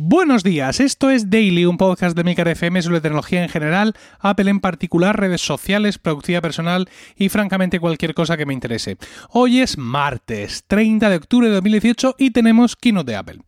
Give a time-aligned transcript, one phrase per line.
[0.00, 4.60] Buenos días, esto es Daily, un podcast de Milcar sobre tecnología en general, Apple en
[4.60, 8.96] particular, redes sociales, productividad personal y francamente cualquier cosa que me interese.
[9.30, 13.38] Hoy es martes, 30 de octubre de 2018 y tenemos Keynote de Apple.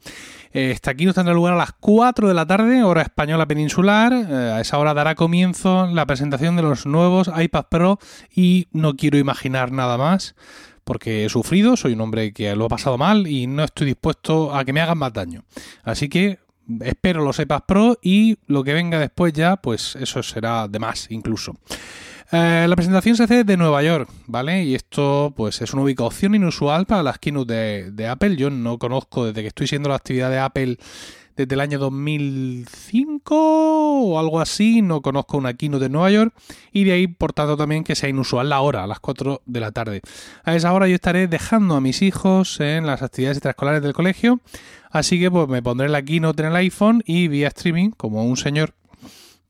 [0.53, 4.13] Esta keynote tendrá lugar a las 4 de la tarde, hora española peninsular.
[4.13, 8.01] Eh, a esa hora dará comienzo la presentación de los nuevos iPad Pro
[8.35, 10.35] y no quiero imaginar nada más
[10.85, 14.55] porque he sufrido, soy un hombre que lo ha pasado mal y no estoy dispuesto
[14.55, 15.45] a que me hagan más daño.
[15.83, 16.39] Así que
[16.81, 21.11] espero los iPad Pro y lo que venga después ya, pues eso será de más
[21.11, 21.55] incluso.
[22.33, 24.63] Eh, la presentación se hace de Nueva York, ¿vale?
[24.63, 28.37] Y esto pues es una ubicación inusual para las keynote de, de Apple.
[28.37, 30.77] Yo no conozco desde que estoy siendo la actividad de Apple
[31.41, 36.35] desde el año 2005 o algo así, no conozco una keynote de Nueva York
[36.71, 39.61] y de ahí por tanto también que sea inusual la hora, a las 4 de
[39.61, 40.03] la tarde.
[40.45, 44.41] A esa hora yo estaré dejando a mis hijos en las actividades extraescolares del colegio,
[44.91, 48.37] así que pues me pondré la keynote en el iPhone y vía streaming como un
[48.37, 48.75] señor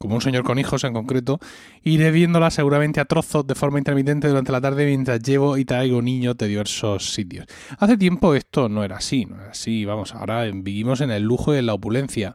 [0.00, 1.38] como un señor con hijos en concreto,
[1.82, 6.00] iré viéndola seguramente a trozos de forma intermitente durante la tarde mientras llevo y traigo
[6.00, 7.44] niños de diversos sitios.
[7.78, 11.54] Hace tiempo esto no era así, no era así, vamos, ahora vivimos en el lujo
[11.54, 12.34] y en la opulencia.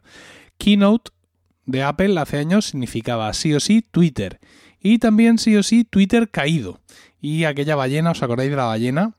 [0.58, 1.10] Keynote
[1.64, 4.38] de Apple hace años significaba sí o sí Twitter
[4.80, 6.78] y también sí o sí Twitter caído.
[7.20, 9.16] Y aquella ballena, ¿os acordáis de la ballena?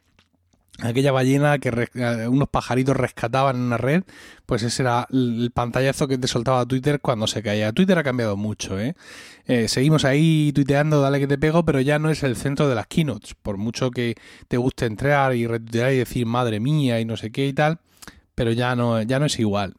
[0.82, 4.04] Aquella ballena que eh, unos pajaritos rescataban en una red,
[4.46, 7.72] pues ese era el pantallazo que te soltaba Twitter cuando se caía.
[7.72, 8.96] Twitter ha cambiado mucho, ¿eh?
[9.46, 9.68] ¿eh?
[9.68, 12.88] seguimos ahí tuiteando, dale que te pego, pero ya no es el centro de las
[12.88, 13.34] keynotes.
[13.36, 14.16] Por mucho que
[14.48, 17.80] te guste entrar y retuitear y decir madre mía y no sé qué y tal,
[18.36, 19.76] pero ya no, ya no es igual.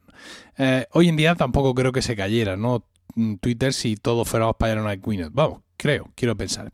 [0.59, 2.85] Eh, hoy en día tampoco creo que se cayera, ¿no?
[3.41, 5.31] Twitter si todo fuera para allá en una keynote.
[5.33, 6.71] Vamos, creo, quiero pensar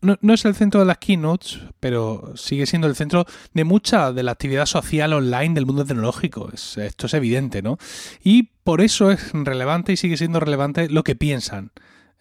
[0.00, 4.22] no, es el centro de las keynotes, pero sigue siendo el centro de mucha de
[4.22, 6.50] la actividad social online del mundo tecnológico.
[6.52, 7.78] esto es evidente, ¿no?
[8.22, 11.72] Y por eso es relevante y sigue siendo relevante lo que piensan.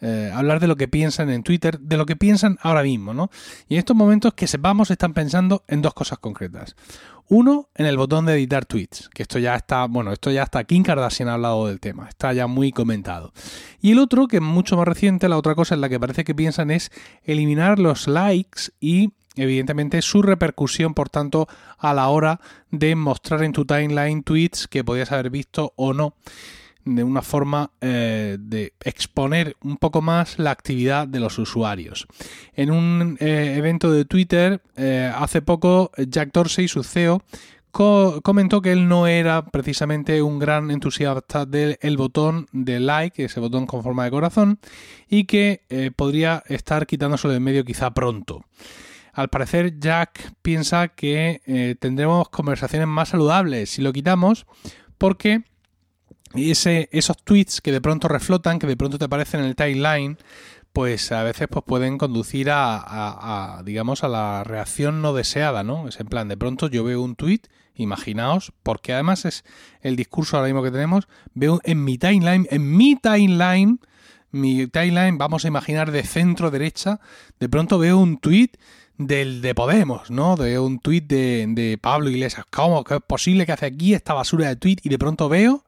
[0.02, 3.30] Eh, hablar de lo que piensan en Twitter, de lo que piensan ahora mismo, ¿no?
[3.70, 6.76] Y en estos momentos que sepamos están pensando en dos cosas concretas.
[7.28, 10.64] Uno, en el botón de editar tweets, que esto ya está, bueno, esto ya está
[10.66, 13.34] Kim Kardashian ha hablado del tema, está ya muy comentado.
[13.82, 16.24] Y el otro, que es mucho más reciente, la otra cosa en la que parece
[16.24, 16.92] que piensan es
[17.24, 23.54] eliminar los likes y evidentemente su repercusión, por tanto, a la hora de mostrar en
[23.54, 26.16] tu timeline tweets que podías haber visto o no
[26.86, 32.08] de una forma eh, de exponer un poco más la actividad de los usuarios.
[32.54, 37.22] En un eh, evento de Twitter eh, hace poco Jack Dorsey, su CEO,
[37.72, 43.66] comentó que él no era precisamente un gran entusiasta del botón de like, ese botón
[43.66, 44.60] con forma de corazón,
[45.10, 45.66] y que
[45.98, 48.46] podría estar quitándoselo de medio quizá pronto.
[49.12, 54.46] Al parecer Jack piensa que tendremos conversaciones más saludables si lo quitamos
[54.98, 55.44] porque
[56.34, 60.18] ese, esos tweets que de pronto reflotan, que de pronto te aparecen en el timeline,
[60.74, 65.88] pues a veces pues pueden conducir a, digamos, a la reacción no deseada, ¿no?
[65.88, 67.42] Es en plan, de pronto yo veo un tweet,
[67.76, 69.46] imaginaos, porque además es
[69.80, 73.80] el discurso ahora mismo que tenemos, veo en mi timeline, en mi timeline,
[74.32, 77.00] mi timeline, vamos a imaginar de centro derecha,
[77.40, 78.50] de pronto veo un tweet
[78.98, 80.36] del de Podemos, ¿no?
[80.36, 82.46] De un tweet de, de Pablo Iglesias.
[82.52, 85.64] ¿Cómo es posible que hace aquí esta basura de tweet y de pronto veo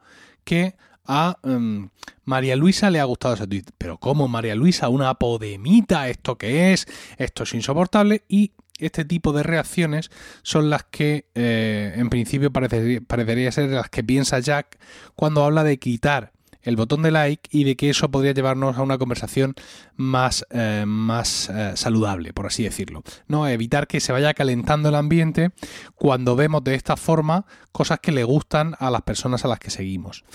[0.48, 0.76] que
[1.06, 1.90] a em,
[2.24, 3.66] María Luisa le ha gustado ese tweet.
[3.78, 4.88] Pero ¿cómo María Luisa?
[4.88, 6.88] Una podemita, ¿esto qué es?
[7.18, 10.10] Esto es insoportable y este tipo de reacciones
[10.44, 14.78] son las que eh, en principio parecería ser las que piensa Jack
[15.16, 16.32] cuando habla de quitar
[16.68, 19.56] el botón de like y de que eso podría llevarnos a una conversación
[19.96, 23.04] más, eh, más eh, saludable, por así decirlo.
[23.28, 23.48] ¿no?
[23.48, 25.52] Evitar que se vaya calentando el ambiente
[25.96, 29.70] cuando vemos de esta forma cosas que le gustan a las personas a las que
[29.70, 30.26] seguimos.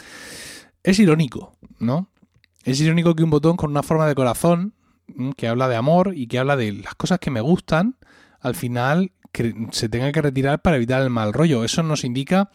[0.82, 2.08] Es irónico, ¿no?
[2.64, 4.72] Es irónico que un botón con una forma de corazón,
[5.36, 7.96] que habla de amor y que habla de las cosas que me gustan,
[8.40, 9.12] al final
[9.70, 11.62] se tenga que retirar para evitar el mal rollo.
[11.62, 12.50] Eso nos indica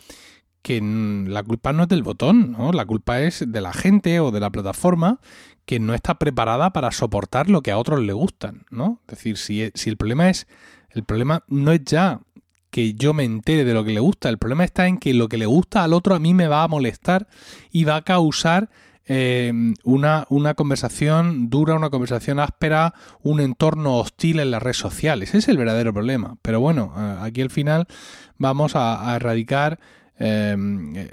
[0.61, 2.71] que la culpa no es del botón, ¿no?
[2.71, 5.19] La culpa es de la gente o de la plataforma
[5.65, 9.01] que no está preparada para soportar lo que a otros le gustan, ¿no?
[9.07, 10.47] Es decir, si, e, si el problema es,
[10.91, 12.21] el problema no es ya
[12.69, 15.29] que yo me entere de lo que le gusta, el problema está en que lo
[15.29, 17.27] que le gusta al otro a mí me va a molestar
[17.71, 18.69] y va a causar
[19.05, 25.29] em, una, una, conversación dura, una conversación áspera, un entorno hostil en las redes sociales.
[25.29, 26.37] Ese es el verdadero problema.
[26.41, 27.87] Pero bueno, aquí al final
[28.37, 29.79] vamos a erradicar
[30.19, 30.55] eh,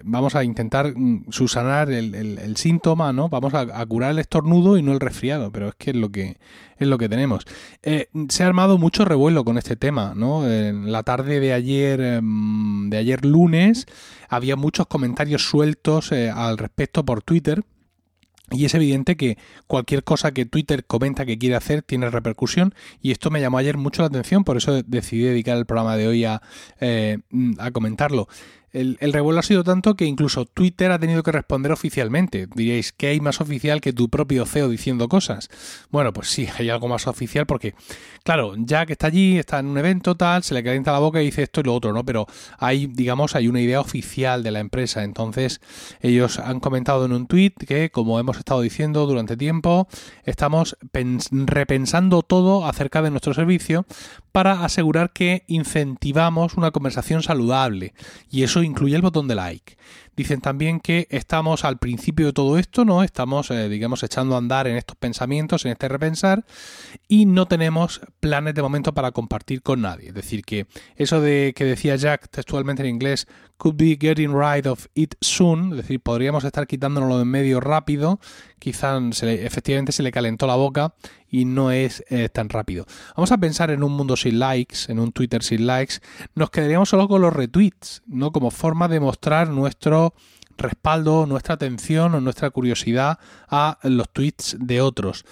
[0.02, 3.28] vamos a intentar mm, susanar el, síntoma, ¿no?
[3.28, 6.38] Vamos a, curar el estornudo y no el resfriado, pero es que es lo que
[6.78, 7.44] es lo que tenemos.
[7.82, 10.48] Eh, se ha armado mucho revuelo con este tema, ¿no?
[10.50, 13.86] En la tarde de ayer, em, de ayer lunes,
[14.28, 17.62] había muchos comentarios sueltos eh, al respecto por Twitter
[18.50, 23.10] y es evidente que cualquier cosa que Twitter comenta que quiere hacer tiene repercusión y
[23.10, 26.24] esto me llamó ayer mucho la atención, por eso decidí dedicar el programa de hoy
[26.24, 26.42] a,
[26.80, 27.18] eh,
[27.58, 28.28] a comentarlo.
[28.74, 32.48] El, revuelo ha sido tanto que incluso Twitter ha tenido que responder oficialmente.
[32.52, 35.48] Diréis, ¿qué hay más oficial que tu propio CEO diciendo cosas?
[35.90, 37.74] Bueno, pues sí, hay algo más oficial porque,
[38.24, 38.52] claro,
[38.84, 41.44] que está allí, está en un evento tal, se le calienta la boca y dice
[41.44, 42.04] esto y lo otro, ¿no?
[42.04, 42.26] Pero
[42.58, 45.04] hay, digamos, hay una idea oficial de la empresa.
[45.04, 45.60] Entonces,
[46.00, 49.86] ellos han comentado en un tweet que, como hemos estado diciendo durante tiempo,
[50.24, 50.76] estamos
[51.30, 53.86] repensando todo acerca de nuestro servicio
[54.32, 57.94] para asegurar que incentivamos una conversación saludable.
[58.32, 59.76] Y eso incluye el botón de like.
[60.16, 63.02] Dicen también que estamos al principio de todo esto, ¿no?
[63.02, 66.44] Estamos, eh, digamos, echando a andar en estos pensamientos, en este repensar,
[67.08, 70.08] y no tenemos planes de momento para compartir con nadie.
[70.08, 70.66] Es decir, que
[70.96, 73.26] eso de que decía Jack textualmente en inglés,
[73.56, 77.60] could be getting rid of it soon, es decir, podríamos estar quitándonoslo de en medio
[77.60, 78.20] rápido,
[78.58, 80.94] quizás efectivamente se le calentó la boca
[81.28, 82.86] y no es eh, tan rápido.
[83.16, 85.94] Vamos a pensar en un mundo sin likes, en un Twitter sin likes,
[86.34, 88.32] nos quedaríamos solo con los retweets, ¿no?
[88.32, 90.03] Como forma de mostrar nuestro
[90.56, 93.18] respaldo, nuestra atención o nuestra curiosidad
[93.48, 95.24] a los tweets de otros.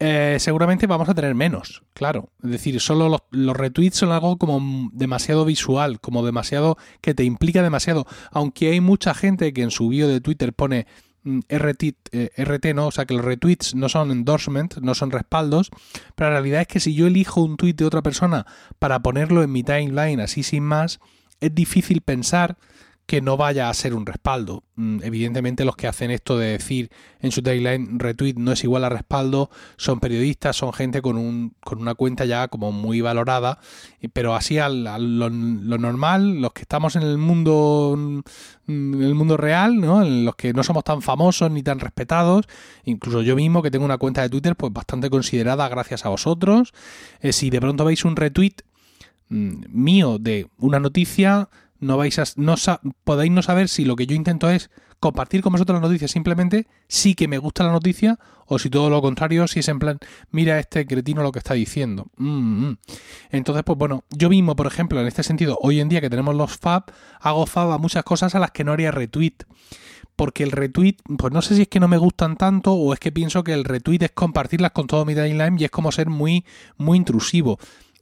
[0.00, 2.30] Eh, seguramente vamos a tener menos, claro.
[2.42, 7.24] Es decir, solo los, los, retweets son algo como demasiado visual, como demasiado que te
[7.24, 8.06] implica demasiado.
[8.30, 10.86] Aunque hay mucha gente que en su bio de Twitter pone
[11.28, 15.70] Mm, RT, eh, no, o sea que los retweets no son endorsements, no son respaldos,
[16.14, 18.46] pero la realidad es que si yo elijo un tweet de otra persona
[18.78, 21.00] para ponerlo en mi timeline así sin más,
[21.40, 22.56] es difícil pensar
[23.08, 24.64] que no vaya a ser un respaldo.
[24.76, 26.90] Mm, evidentemente los que hacen esto de decir
[27.20, 31.54] en su timeline retweet no es igual a respaldo son periodistas, son gente con, un,
[31.64, 33.60] con una cuenta ya como muy valorada,
[34.12, 38.20] pero así al, lo, normal, los que estamos en el mundo mm,
[38.68, 40.02] en el mundo real, ¿no?
[40.02, 42.44] en los que no somos tan famosos ni tan respetados,
[42.84, 46.74] incluso yo mismo que tengo una cuenta de Twitter pues bastante considerada gracias a vosotros,
[47.20, 48.56] eh, si de pronto veis un retweet
[49.30, 51.48] mm, mío de una noticia,
[51.80, 52.54] no vais a, no
[53.04, 54.70] podéis no saber si lo que yo intento es
[55.00, 58.90] compartir con vosotros la noticia simplemente sí que me gusta la noticia o si todo
[58.90, 59.98] lo contrario, si es en plan,
[60.30, 62.06] mira este cretino lo que está diciendo.
[62.16, 62.78] Mm, mm.
[63.30, 66.34] Entonces, pues bueno, yo mismo, por ejemplo, en este sentido, hoy en día que tenemos
[66.34, 66.84] los fab,
[67.20, 69.44] hago fab a muchas cosas a las que no haría retweet.
[70.16, 72.98] Porque el retweet, pues no sé si es que no me gustan tanto o es
[72.98, 76.08] que pienso que el retweet es compartirlas con todo mi timeline y es como ser
[76.08, 76.44] muy,
[76.76, 77.58] muy intrusivo.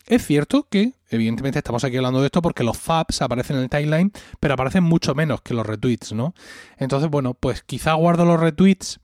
[0.07, 3.69] Es cierto que, evidentemente, estamos aquí hablando de esto porque los faps aparecen en el
[3.69, 6.33] timeline, pero aparecen mucho menos que los retweets, ¿no?
[6.79, 9.01] Entonces, bueno, pues quizá guardo los retweets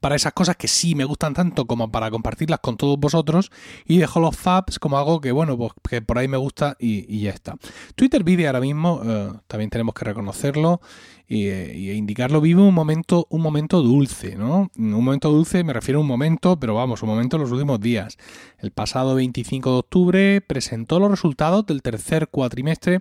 [0.00, 3.50] para esas cosas que sí me gustan tanto como para compartirlas con todos vosotros
[3.86, 7.20] y dejo los faps como algo que bueno pues que por ahí me gusta y,
[7.20, 7.56] ya está
[7.94, 10.80] Twitter vive ahora mismo eh, también tenemos que reconocerlo
[11.26, 16.00] y, e indicarlo vive un momento un momento dulce no un momento dulce me refiero
[16.00, 18.16] a un momento pero vamos un momento en los últimos días.
[18.58, 23.00] El pasado 25 de octubre presentó los resultados del tercer cuatrimestre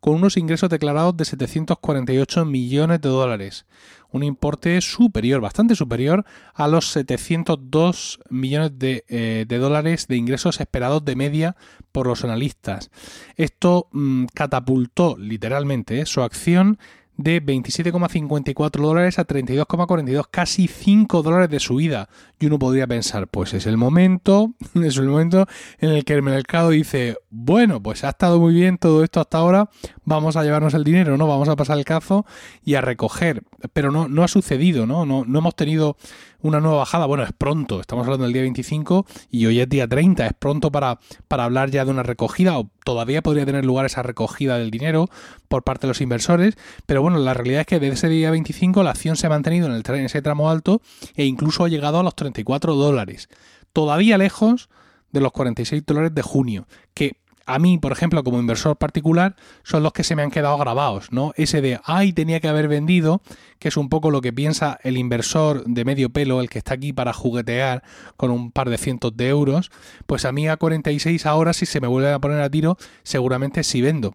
[0.00, 3.66] con unos ingresos declarados de 748 millones de dólares
[4.14, 6.24] un importe superior, bastante superior
[6.54, 11.56] a los 702 millones eh, de, dólares de ingresos esperados de media
[11.90, 12.90] por los analistas.
[13.34, 16.78] Esto mm, catapultó literalmente eh, su acción
[17.16, 22.08] de 27,54 dólares a 32,42, casi 5 dólares de subida.
[22.40, 25.46] Y uno podría pensar, pues es el momento, es el momento
[25.78, 29.38] en el que el mercado dice, bueno, pues ha estado muy bien todo esto hasta
[29.38, 29.70] ahora,
[30.04, 31.28] vamos a llevarnos el dinero, ¿no?
[31.28, 32.26] Vamos a pasar el cazo
[32.64, 33.42] y a recoger.
[33.72, 35.06] Pero no, no ha sucedido, ¿no?
[35.06, 35.24] ¿no?
[35.24, 35.96] No hemos tenido
[36.44, 37.06] una nueva bajada.
[37.06, 40.70] Bueno, es pronto, estamos hablando del día 25 y hoy es día 30, es pronto
[40.70, 44.70] para, para hablar ya de una recogida o todavía podría tener lugar esa recogida del
[44.70, 45.08] dinero
[45.48, 48.82] por parte de los inversores, pero bueno, la realidad es que desde ese día 25
[48.82, 50.80] la acción se ha mantenido en, el, en ese tramo alto
[51.14, 53.28] e incluso ha llegado a los 34 dólares,
[53.74, 54.70] todavía lejos
[55.12, 59.82] de los 46 dólares de junio, que a mí, por ejemplo, como inversor particular, son
[59.82, 61.34] los que se me han quedado grabados, ¿no?
[61.36, 63.20] Ese de, ay, tenía que haber vendido,
[63.58, 66.72] que es un poco lo que piensa el inversor de medio pelo, el que está
[66.72, 67.82] aquí para juguetear
[68.16, 69.70] con un par de cientos de euros,
[70.06, 73.62] pues a mí a 46 ahora, si se me vuelve a poner a tiro, seguramente
[73.62, 74.14] sí vendo.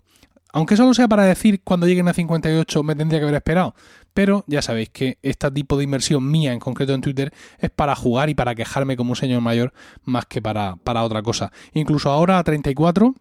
[0.51, 3.75] Aunque solo sea para decir cuando lleguen a 58 me tendría que haber esperado.
[4.13, 7.95] Pero ya sabéis que este tipo de inversión mía, en concreto en Twitter, es para
[7.95, 11.51] jugar y para quejarme como un señor mayor más que para, para otra cosa.
[11.73, 13.13] Incluso ahora a 34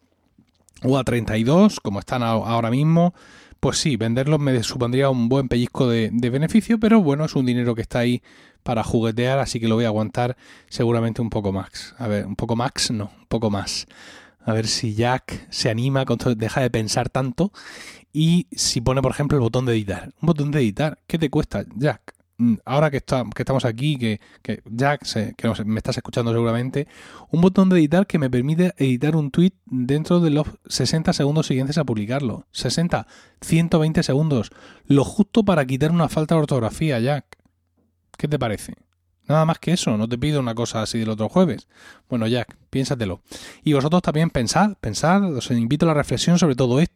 [0.85, 3.15] o a 32, como están ahora mismo,
[3.61, 7.45] pues sí, venderlos me supondría un buen pellizco de, de beneficio, pero bueno, es un
[7.45, 8.23] dinero que está ahí
[8.63, 10.37] para juguetear, así que lo voy a aguantar
[10.69, 11.95] seguramente un poco más.
[11.99, 13.87] A ver, un poco más, no, un poco más.
[14.49, 17.53] A ver si Jack se anima, deja de pensar tanto
[18.15, 20.15] y si pone, por ejemplo, el botón de editar.
[20.23, 22.15] Un botón de editar, ¿qué te cuesta, Jack?
[22.39, 25.03] Mm, ahora que, estamos aquí, que, que Jack,
[25.37, 26.89] que me estás escuchando seguramente,
[27.31, 31.47] un botón de editar que me permite editar un tweet dentro de los 60 segundos
[31.47, 32.47] siguientes a publicarlo.
[32.53, 33.07] 60,
[33.43, 34.51] 120 segundos.
[34.87, 37.37] Lo justo para quitar una falta de ortografía, Jack.
[38.17, 38.88] ¿Qué te parece?
[39.29, 41.69] Nada más que eso, no te pido una cosa así del otro jueves.
[42.09, 43.21] Bueno, Jack, piénsatelo.
[43.63, 46.88] Y vosotros también pensad, pensad, os invito a la reflexión sobre todo esto,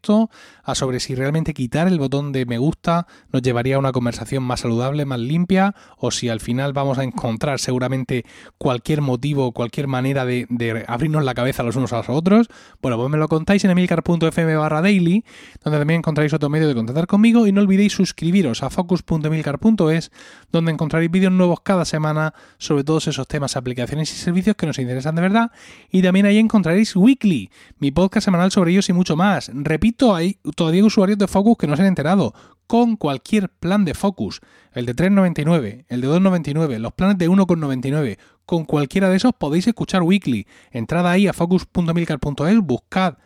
[0.64, 4.42] a sobre si realmente quitar el botón de me gusta nos llevaría a una conversación
[4.42, 8.24] más saludable, más limpia, o si al final vamos a encontrar seguramente
[8.58, 10.46] cualquier motivo, cualquier manera de,
[10.88, 12.48] abrirnos la cabeza los unos a los otros.
[12.80, 15.24] Bueno, pues me lo contáis en emilcar.fm barra daily,
[15.62, 20.10] donde también encontraréis otro medio de contactar conmigo y no olvidéis suscribiros a focus.emilcar.es,
[20.50, 24.78] donde encontraréis vídeos nuevos cada semana sobre todos esos temas, aplicaciones y servicios que nos
[24.80, 25.52] interesan de verdad.
[25.90, 29.50] Y también ahí encontraréis Weekly, mi podcast semanal sobre ellos y mucho más.
[29.54, 32.34] Repito, hay todavía usuarios de Focus que no se han enterado.
[32.66, 34.40] Con cualquier plan de Focus,
[34.72, 39.66] el de 3.99, el de 2.99, los planes de 1.99, con cualquiera de esos podéis
[39.66, 40.46] escuchar Weekly.
[40.70, 43.16] Entrad ahí a focus.milcar.es, buscad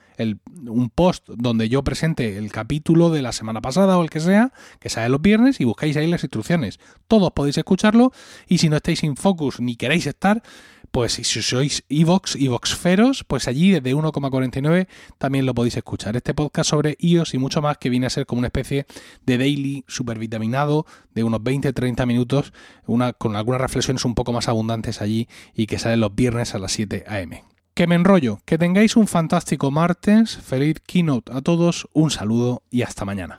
[0.66, 4.52] un post donde yo presente el capítulo de la semana pasada o el que sea,
[4.80, 6.78] que sale los viernes, y buscáis ahí las instrucciones.
[7.06, 8.12] Todos podéis escucharlo
[8.49, 10.42] y si no estáis sin focus ni queréis estar,
[10.90, 14.88] pues si sois iVox, iVoxferos, pues allí desde 1,49
[15.19, 16.16] también lo podéis escuchar.
[16.16, 18.87] Este podcast sobre iOS y mucho más que viene a ser como una especie
[19.25, 22.52] de daily supervitaminado de unos 20-30 minutos,
[22.87, 26.59] una, con algunas reflexiones un poco más abundantes allí y que sale los viernes a
[26.59, 27.31] las 7 am
[27.76, 28.40] que me enrollo.
[28.47, 33.37] Que tengáis un fantástico martes, feliz keynote a todos, un saludo y hasta mañana.